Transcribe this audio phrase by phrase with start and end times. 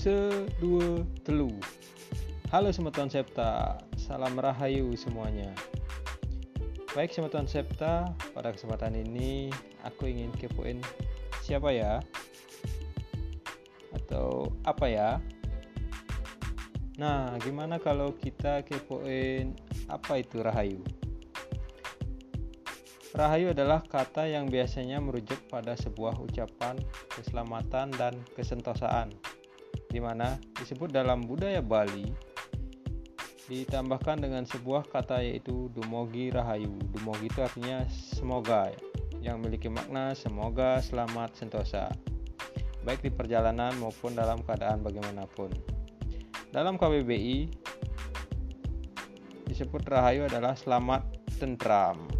[0.00, 1.52] se dua telu
[2.48, 5.52] Halo Semeton Septa Salam Rahayu semuanya
[6.96, 9.52] Baik Semeton Septa Pada kesempatan ini
[9.84, 10.80] Aku ingin kepoin
[11.44, 12.00] Siapa ya?
[13.92, 15.20] Atau apa ya?
[16.96, 19.52] Nah gimana kalau kita kepoin
[19.84, 20.80] Apa itu Rahayu?
[23.12, 26.78] Rahayu adalah kata yang biasanya merujuk pada sebuah ucapan
[27.10, 29.10] keselamatan dan kesentosaan,
[29.90, 32.06] di mana disebut dalam budaya Bali
[33.50, 36.70] ditambahkan dengan sebuah kata yaitu Dumogi Rahayu.
[36.94, 38.70] Dumogi itu artinya semoga,
[39.18, 41.90] yang memiliki makna semoga selamat sentosa,
[42.86, 45.50] baik di perjalanan maupun dalam keadaan bagaimanapun.
[46.54, 47.50] Dalam KBBI
[49.50, 51.02] disebut Rahayu adalah selamat
[51.42, 52.19] tentram.